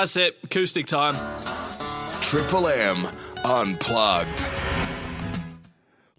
[0.00, 0.38] That's it.
[0.42, 1.14] Acoustic time.
[2.22, 3.06] Triple M
[3.44, 4.46] Unplugged.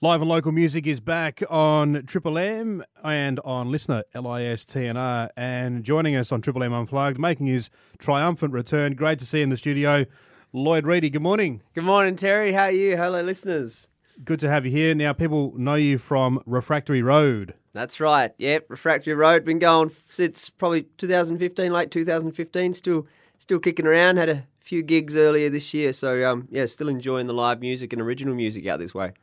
[0.01, 5.29] Live and local music is back on Triple M and on listener LISTNR.
[5.35, 8.93] And joining us on Triple M Unplugged, making his triumphant return.
[8.93, 10.05] Great to see you in the studio,
[10.53, 11.09] Lloyd Reedy.
[11.09, 11.63] Good morning.
[11.73, 12.53] Good morning, Terry.
[12.53, 12.95] How are you?
[12.97, 13.89] Hello, listeners.
[14.23, 14.93] Good to have you here.
[14.93, 17.55] Now, people know you from Refractory Road.
[17.73, 18.31] That's right.
[18.37, 22.73] Yep, Refractory Road been going since probably 2015, late 2015.
[22.75, 23.07] Still,
[23.41, 24.17] still kicking around.
[24.17, 27.91] Had a few gigs earlier this year, so um, yeah, still enjoying the live music
[27.91, 29.13] and original music out this way.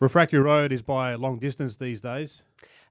[0.00, 2.42] Refractory Road is by long distance these days.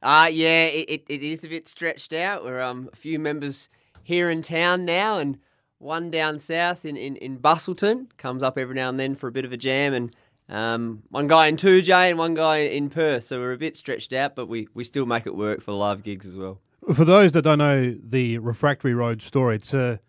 [0.03, 2.45] Uh, yeah, it, it, it is a bit stretched out.
[2.45, 3.69] We're um, a few members
[4.03, 5.39] here in town now, and
[5.79, 9.31] one down south in, in, in Busselton comes up every now and then for a
[9.31, 10.15] bit of a jam, and
[10.47, 13.23] um, one guy in Toodyay and one guy in Perth.
[13.23, 16.03] So we're a bit stretched out, but we, we still make it work for live
[16.03, 16.59] gigs as well.
[16.93, 19.99] For those that don't know the Refractory Road story, it's a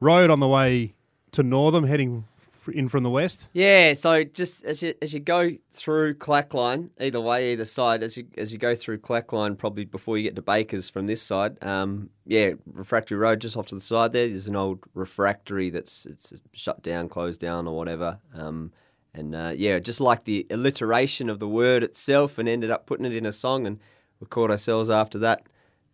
[0.00, 0.94] road on the way
[1.32, 2.24] to Northam heading
[2.72, 3.48] in from the west.
[3.52, 8.16] Yeah, so just as you as you go through Clackline, either way, either side, as
[8.16, 11.62] you as you go through Clackline, probably before you get to Bakers from this side,
[11.62, 14.28] um, yeah, Refractory Road just off to the side there.
[14.28, 18.18] There's an old refractory that's it's shut down, closed down, or whatever.
[18.34, 18.72] Um,
[19.14, 23.06] and uh, yeah, just like the alliteration of the word itself, and ended up putting
[23.06, 23.78] it in a song, and
[24.20, 25.42] we caught ourselves after that.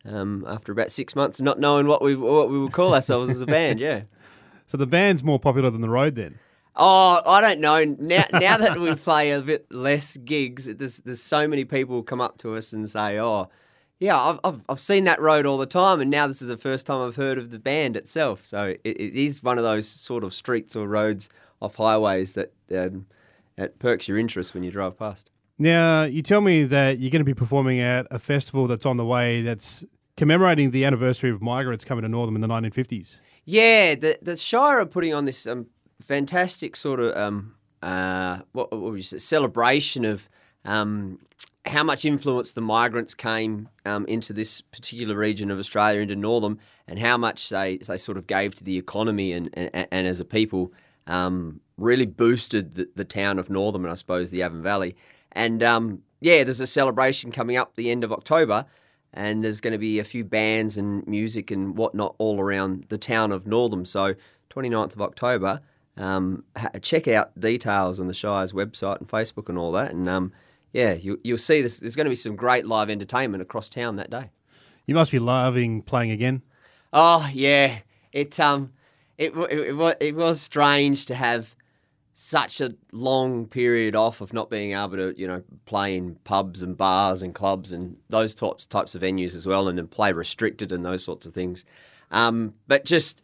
[0.06, 3.40] Um, after about six months, not knowing what we what we would call ourselves as
[3.40, 4.02] a band, yeah.
[4.68, 6.40] So the band's more popular than the road then.
[6.74, 7.84] Oh, I don't know.
[7.84, 12.20] Now, now that we play a bit less gigs, there's there's so many people come
[12.20, 13.48] up to us and say, "Oh,
[13.98, 16.56] yeah, I've I've, I've seen that road all the time, and now this is the
[16.56, 19.88] first time I've heard of the band itself." So it, it is one of those
[19.88, 21.30] sort of streets or roads
[21.62, 23.06] off highways that um,
[23.56, 25.30] it perks your interest when you drive past.
[25.58, 28.98] Now, you tell me that you're going to be performing at a festival that's on
[28.98, 29.82] the way that's
[30.16, 33.18] commemorating the anniversary of migrants coming to Northam in the 1950s.
[33.44, 35.66] Yeah, the the Shire are putting on this um,
[36.00, 40.28] fantastic sort of um, uh, what, what you say, celebration of
[40.64, 41.18] um,
[41.66, 46.58] how much influence the migrants came um, into this particular region of Australia, into Northam,
[46.86, 50.20] and how much they, they sort of gave to the economy and, and, and as
[50.20, 50.72] a people
[51.06, 54.96] um, really boosted the, the, town of Northam and I suppose the Avon Valley.
[55.32, 58.66] And um, yeah, there's a celebration coming up the end of October,
[59.12, 62.98] and there's going to be a few bands and music and whatnot all around the
[62.98, 63.84] town of Northam.
[63.84, 64.14] So
[64.50, 65.60] 29th of October,
[65.96, 66.44] um,
[66.82, 69.92] check out details on the Shire's website and Facebook and all that.
[69.92, 70.32] And um,
[70.72, 73.96] yeah, you, will see this, there's going to be some great live entertainment across town
[73.96, 74.30] that day.
[74.84, 76.42] You must be loving playing again.
[76.92, 77.78] Oh yeah,
[78.12, 78.72] it um,
[79.18, 81.55] it it, it, it was strange to have
[82.18, 86.62] such a long period off of not being able to, you know, play in pubs
[86.62, 90.12] and bars and clubs and those types types of venues as well, and then play
[90.12, 91.66] restricted and those sorts of things.
[92.10, 93.20] Um, but just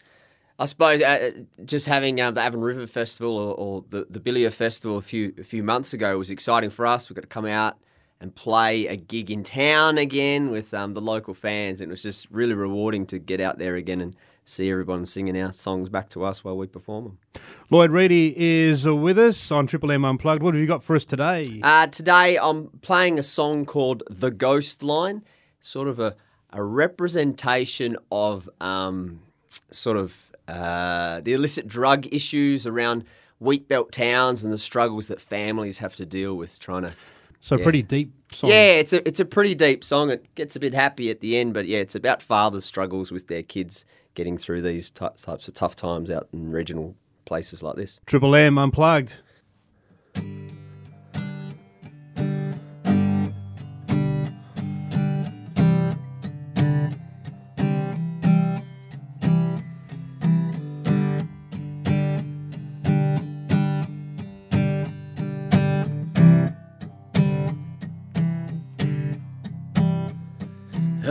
[0.59, 1.31] I suppose uh,
[1.65, 5.33] just having uh, the Avon River Festival or, or the the Billia Festival a few
[5.39, 7.09] a few months ago was exciting for us.
[7.09, 7.79] We got to come out
[8.23, 11.81] and play a gig in town again with um, the local fans.
[11.81, 15.51] It was just really rewarding to get out there again and see everyone singing our
[15.51, 17.19] songs back to us while we perform them.
[17.69, 20.41] Lloyd Reedy is with us on Triple M Unplugged.
[20.41, 21.61] What have you got for us today?
[21.65, 25.25] Uh, today I'm playing a song called The Ghost Line,
[25.61, 26.15] sort of a,
[26.51, 29.21] a representation of um,
[29.73, 33.05] sort of uh, the illicit drug issues around
[33.41, 36.95] wheat belt towns and the struggles that families have to deal with trying to.
[37.43, 37.65] So yeah.
[37.65, 38.51] pretty deep song.
[38.51, 40.11] Yeah, it's a it's a pretty deep song.
[40.11, 43.27] It gets a bit happy at the end, but yeah, it's about fathers' struggles with
[43.27, 46.95] their kids getting through these types of tough times out in regional
[47.25, 47.99] places like this.
[48.07, 49.23] Triple M unplugged.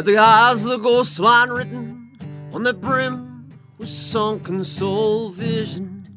[0.01, 2.17] At the eyes of the ghost line written
[2.53, 6.07] on the brim with sunken soul vision.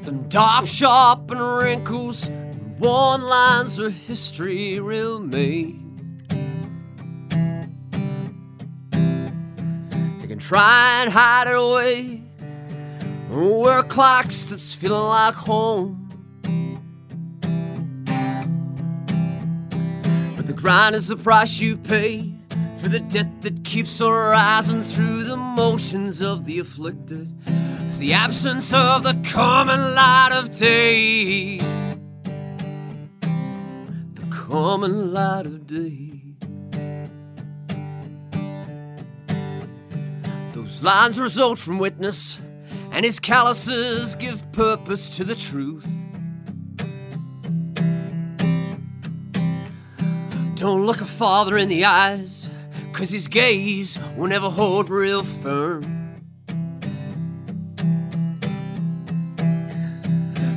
[0.00, 5.82] Them top sharp and wrinkles and worn lines of history real made.
[8.90, 12.22] They can try and hide it away,
[13.28, 16.03] wear clocks that's feeling like home.
[20.64, 22.32] Grind is the price you pay
[22.78, 27.28] for the debt that keeps on rising through the motions of the afflicted.
[27.98, 31.58] The absence of the common light of day.
[33.18, 36.22] The common light of day.
[40.54, 42.38] Those lines result from witness,
[42.90, 45.86] and his calluses give purpose to the truth.
[50.64, 52.48] Don't look a father in the eyes,
[52.94, 56.22] cause his gaze will never hold real firm.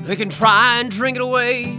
[0.06, 1.78] They can try and drink it away,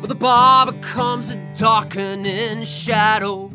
[0.00, 3.52] but the bar becomes a darkening shadow.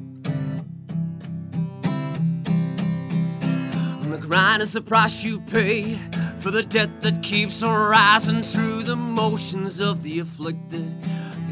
[3.52, 6.00] And the grind is the price you pay
[6.38, 10.90] for the debt that keeps on rising through the motions of the afflicted.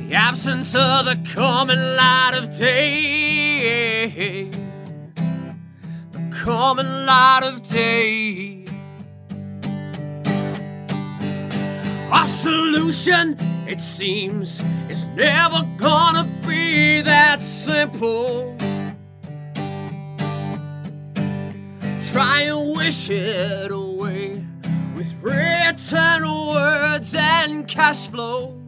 [0.08, 4.50] The absence of the common light of day.
[6.14, 8.66] The common light of day.
[12.10, 13.38] Our solution,
[13.68, 18.56] it seems, is never gonna be that simple.
[22.14, 24.42] Try and wish it away
[24.96, 28.67] with written words and cash flow.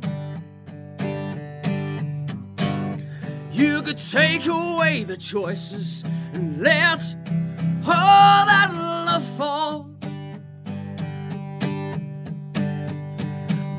[3.60, 7.02] You could take away the choices and let
[7.86, 9.90] all that love fall.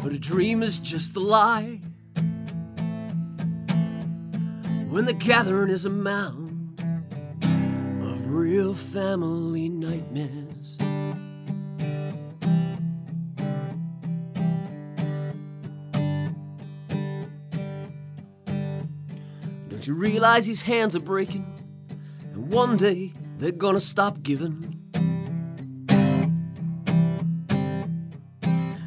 [0.02, 1.80] But a dream is just a lie.
[4.90, 6.84] When the gathering is a mound
[8.02, 10.76] of real family nightmares.
[19.80, 21.46] Don't you realize these hands are breaking?
[22.34, 24.78] And one day they're gonna stop giving.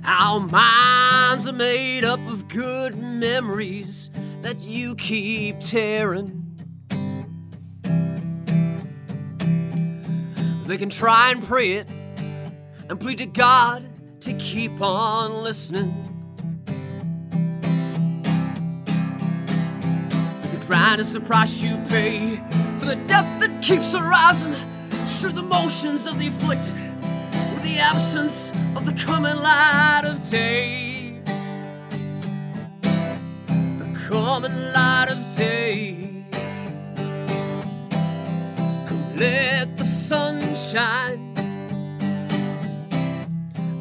[0.06, 4.12] Our minds are made up of good memories
[4.44, 6.62] that you keep tearing.
[10.68, 11.88] They can try and pray it
[12.88, 13.84] and plead to God
[14.20, 16.03] to keep on listening.
[20.94, 22.36] The is the price you pay
[22.78, 24.54] for the debt that keeps arising
[25.08, 26.76] through the motions of the afflicted
[27.56, 31.20] with the absence of the coming light of day.
[32.84, 36.26] The coming light of day.
[38.88, 41.34] Come let the sun shine.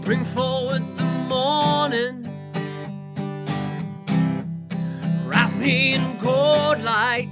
[0.01, 0.92] Bring forward
[6.83, 7.29] light.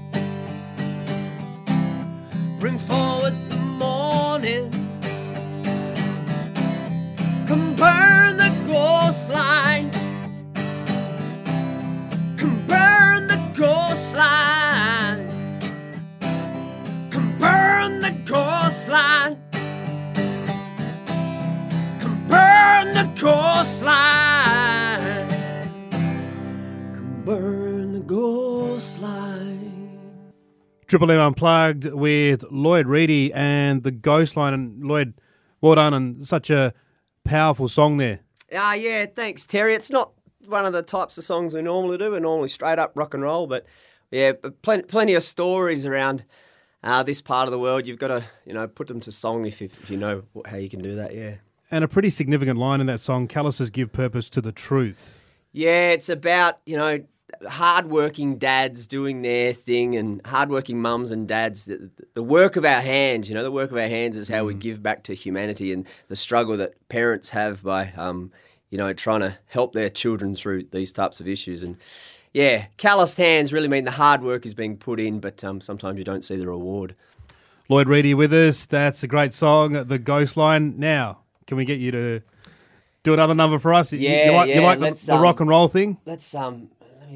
[2.59, 3.50] Bring forward
[27.91, 29.89] burn the ghost line.
[30.87, 34.55] Triple M Unplugged with Lloyd Reedy and the Ghost Line.
[34.55, 35.15] And Lloyd,
[35.61, 36.73] well done and such a
[37.25, 38.21] powerful song there.
[38.55, 39.75] Ah, yeah, thanks, Terry.
[39.75, 40.13] It's not
[40.47, 42.11] one of the types of songs we normally do.
[42.11, 43.67] We're normally straight up rock and roll, but
[44.11, 46.25] yeah, but plenty, plenty of stories around
[46.83, 47.87] uh, this part of the world.
[47.87, 50.57] You've got to, you know, put them to song if, if, if you know how
[50.57, 51.15] you can do that.
[51.15, 51.35] Yeah.
[51.71, 55.21] And a pretty significant line in that song calluses give purpose to the truth.
[55.53, 57.05] Yeah, it's about, you know,
[57.49, 61.65] hardworking dads doing their thing and hardworking mums and dads.
[61.65, 64.45] The, the work of our hands, you know, the work of our hands is how
[64.45, 68.31] we give back to humanity and the struggle that parents have by, um,
[68.71, 71.63] you know, trying to help their children through these types of issues.
[71.63, 71.77] And
[72.33, 75.99] yeah, calloused hands really mean the hard work is being put in, but um, sometimes
[75.99, 76.95] you don't see the reward.
[77.69, 78.67] Lloyd Reedy with us.
[78.67, 80.75] That's a great song, The Ghost Line.
[80.79, 82.21] Now, can we get you to
[83.03, 83.93] do another number for us?
[83.93, 85.99] You- you, Yeah, like, you like the, the um, rock and roll thing?
[86.05, 86.69] Let's um,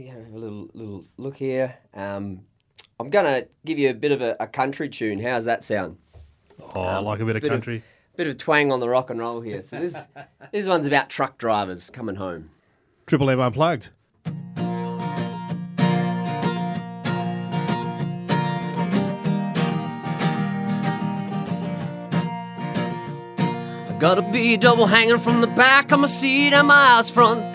[0.02, 1.76] have a little little look here.
[1.94, 2.40] Um,
[2.98, 5.20] I'm gonna give you a bit of a, a country tune.
[5.20, 5.96] How's that sound?
[6.74, 7.82] Oh, I like a bit of bit of- country.
[8.16, 9.60] Bit of twang on the rock and roll here.
[9.60, 10.06] So this
[10.52, 12.50] this one's about truck drivers coming home.
[13.06, 13.88] Triple M Unplugged.
[23.86, 27.53] I gotta be double hanging from the back of my seat and my ass front.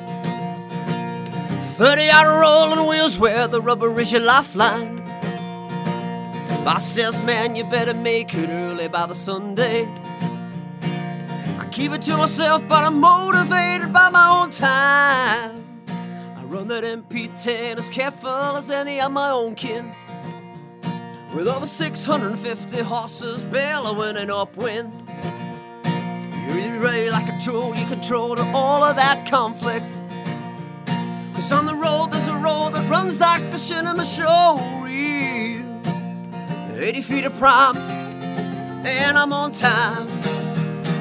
[1.79, 4.97] 30 out rolling wheels where the rubber is your lifeline.
[6.65, 9.87] Boss says, man, you better make it early by the Sunday.
[10.81, 15.63] I keep it to myself, but I'm motivated by my own time.
[15.87, 19.89] I run that MP10 as careful as any of my own kin.
[21.33, 24.91] With over 650 horses bellowing an upwind.
[26.49, 30.01] Really ready like a tool, you control to all of that conflict.
[31.39, 35.81] Cause on the road there's a road that runs like the cinema show reel.
[36.77, 37.77] 80 feet of prime,
[38.85, 40.09] and I'm on time.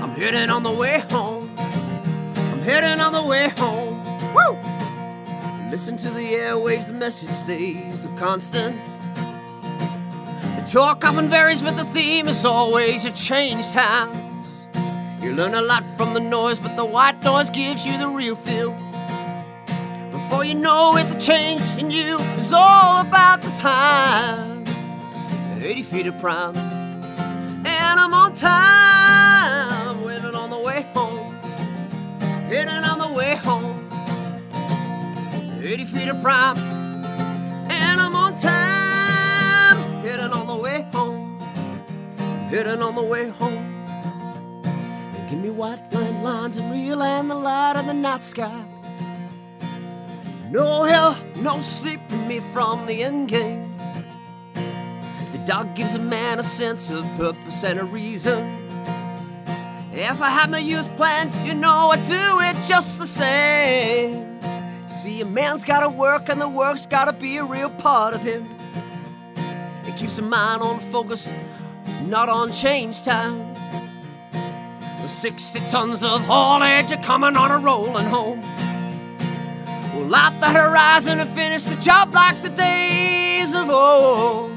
[0.00, 1.50] I'm heading on the way home.
[1.58, 3.98] I'm heading on the way home.
[4.32, 4.56] Woo!
[5.72, 8.76] Listen to the airwaves, the message stays a constant.
[9.14, 14.68] The talk often varies, but the theme is always of changed times.
[15.20, 18.36] You learn a lot from the noise, but the white noise gives you the real
[18.36, 18.87] feel.
[20.48, 24.64] You know it, the change in you is all about the time.
[25.62, 30.02] 80 feet of prime, and I'm on time.
[30.02, 31.34] Waiting on the way home,
[32.48, 33.90] heading on the way home.
[35.62, 36.56] 80 feet of prime,
[37.70, 40.00] and I'm on time.
[40.00, 41.38] Heading on the way home,
[42.48, 43.66] heading on the way home.
[44.64, 48.64] And give me white line lines and real and the light of the night sky.
[50.50, 53.74] No hell, no sleeping me from the end game.
[54.54, 58.56] The dog gives a man a sense of purpose and a reason.
[59.92, 64.40] If I had my youth plans, you know I'd do it just the same.
[64.88, 68.48] See, a man's gotta work, and the work's gotta be a real part of him.
[69.84, 71.30] It keeps a mind on focus,
[72.06, 73.60] not on change times.
[75.02, 78.47] The 60 tons of haulage are coming on a rolling home.
[80.08, 84.56] Light the horizon and finish the job like the days of old.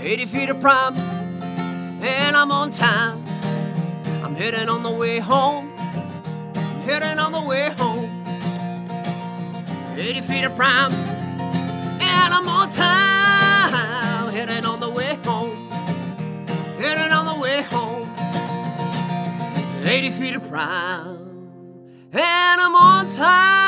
[0.00, 0.96] 80 feet of prime,
[2.04, 3.24] and I'm on time.
[4.22, 5.72] I'm heading on the way home.
[6.54, 8.10] I'm heading on the way home.
[9.96, 14.32] 80 feet of prime, and I'm on time.
[14.32, 15.68] Heading on the way home.
[16.78, 18.08] Heading on the way home.
[19.84, 21.16] 80 feet of prime,
[22.12, 23.61] and I'm on time.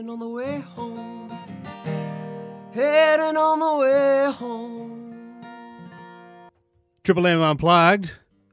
[0.00, 1.28] Heading on the way home.
[2.72, 5.44] Heading on the way home.
[7.04, 8.12] Triple M Unplugged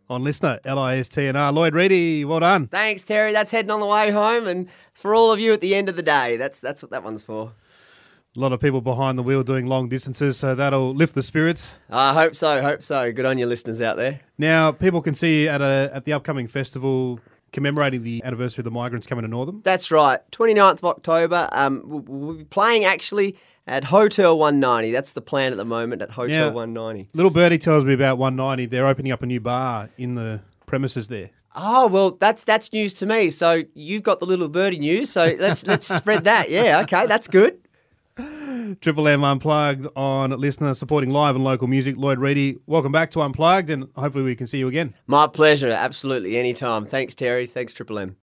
[0.10, 1.54] on listener, L-I-S-T-N-R.
[1.54, 2.68] Lloyd Reedy, well done.
[2.68, 3.32] Thanks, Terry.
[3.32, 5.96] That's heading on the way home, and for all of you at the end of
[5.96, 7.54] the day, that's that's what that one's for.
[8.36, 11.80] A lot of people behind the wheel doing long distances, so that'll lift the spirits.
[11.90, 12.62] I hope so.
[12.62, 13.14] Hope so.
[13.14, 14.20] Good on your listeners out there.
[14.38, 17.22] Now, people can see you at a at the upcoming festival
[17.58, 19.62] commemorating the anniversary of the migrants coming to Northam.
[19.64, 20.20] That's right.
[20.32, 21.50] 29th of October.
[21.52, 23.36] Um, we'll, be playing actually
[23.66, 24.92] at Hotel 190.
[24.92, 26.52] That's the plan at the moment at Hotel Yeah.
[26.52, 27.10] 190.
[27.16, 28.68] Little Birdie tells me about 190.
[28.68, 31.32] They're opening up a new bar in the premises there.
[31.56, 33.32] Oh well, that's that's news to me.
[33.32, 35.10] So you've got the little birdie news.
[35.10, 36.52] So let's let's spread that.
[36.52, 37.58] Yeah, okay, that's good.
[38.76, 41.96] Triple M Unplugged on LISTNR supporting live and local music.
[41.98, 44.94] Lloyd Reedy, welcome back to Unplugged, and hopefully we can see you again.
[45.06, 45.70] My pleasure.
[45.70, 46.86] Absolutely, anytime.
[46.86, 47.46] Thanks, Terry.
[47.46, 48.16] Thanks, Triple M.